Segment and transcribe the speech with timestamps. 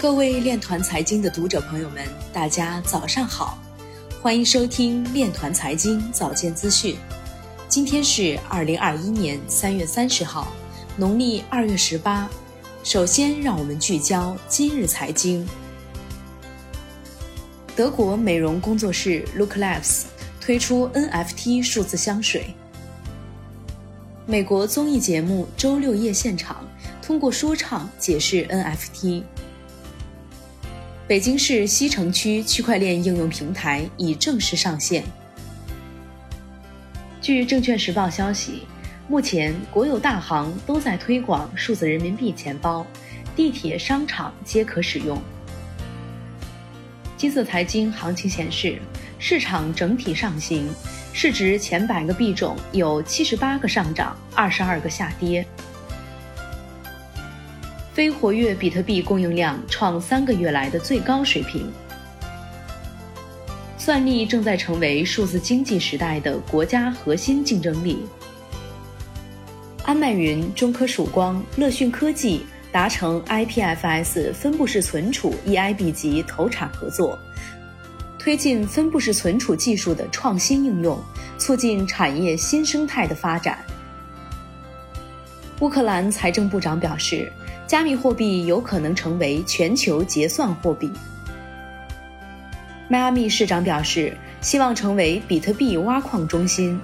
[0.00, 2.02] 各位链团财经的读者朋友们，
[2.32, 3.58] 大家早上好，
[4.22, 6.96] 欢迎收听链团财经早间资讯。
[7.68, 10.54] 今天是二零二一年三月三十号，
[10.96, 12.26] 农历二月十八。
[12.82, 15.46] 首先，让我们聚焦今日财经。
[17.76, 20.04] 德国美容工作室 Look Labs
[20.40, 22.54] 推出 NFT 数字香水。
[24.24, 26.66] 美国综艺节目周六夜现场
[27.02, 29.24] 通过说唱解释 NFT。
[31.10, 35.02] 北京市西城区区块链应用平台已正式上线。
[37.20, 38.62] 据证券时报消息，
[39.08, 42.86] 目前国有大行都在推广数字人民币钱包，
[43.34, 45.20] 地铁、商场皆可使用。
[47.16, 48.78] 金色财经行情显示，
[49.18, 50.72] 市场整体上行，
[51.12, 55.44] 市值前百个币种有七十八个上涨，二十二个下跌。
[57.92, 61.70] 非活跃比特币供应量创三个月来的最高水平。
[63.76, 68.04] 算力正在成为数字经济时代的国家核心竞争力。
[69.84, 77.18] 安迈云、中科曙光、乐讯科技达成 IPFS 分布式存储 EIB 级投产合作，
[78.18, 81.02] 推进分布式存储技术的创新应用，
[81.38, 83.58] 促进产业新生态的发展。
[85.60, 87.32] 乌克兰财政部长表示。
[87.70, 90.90] 加密货币有可能成为全球结算货币。
[92.88, 96.80] 迈阿密市长表示，希望成为比特币挖矿中心。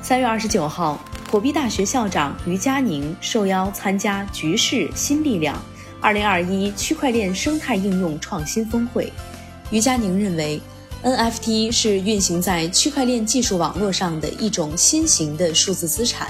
[0.00, 0.98] 三月二十九号，
[1.30, 5.62] 火币大学校长于佳宁受邀参加“局势新力量”
[6.00, 9.12] 二零二一区块链生态应用创新峰会。
[9.70, 10.58] 于佳宁认为
[11.02, 16.28] ，NFT 是运行在区块链技术网络上的一种新型的数字资产。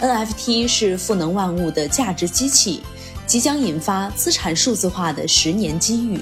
[0.00, 2.80] NFT 是赋能万物的价值机器，
[3.26, 6.18] 即将引发资产数字化的十年机遇。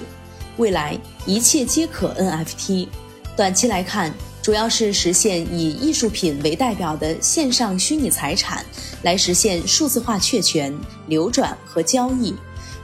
[0.57, 2.89] 未来一切皆可 NFT。
[3.37, 4.13] 短期来看，
[4.43, 8.67] 主要是实现以艺术品为代表的线上虚拟财产
[9.03, 12.35] 来实现数字化确权、流转和交易。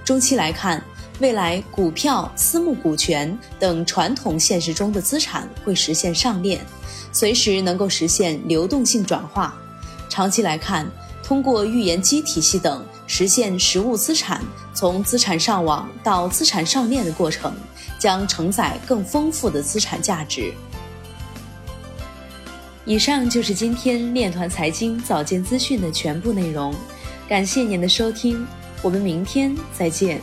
[0.04, 0.80] 中期来看，
[1.18, 6.64] 未来股票、私募股权等传统现实中的资产会实现上链，
[7.10, 9.60] 随时能够实现流动性转化。
[10.08, 10.86] 长期来看，
[11.22, 14.42] 通过预言机体系等实现实物资产
[14.72, 17.52] 从资产上网到资产上链的过程，
[17.98, 20.52] 将承载更丰富的资产价值。
[22.84, 26.74] 以上就是今天链团财经早间资讯的全部内容，
[27.26, 28.46] 感谢您的收听，
[28.82, 30.20] 我们明天再见。